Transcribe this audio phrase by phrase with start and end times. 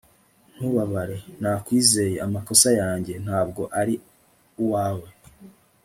[0.55, 1.17] ntubabare.
[1.41, 3.13] nakwizeye, amakosa yanjye.
[3.25, 3.95] ntabwo ari
[4.63, 5.09] uwawe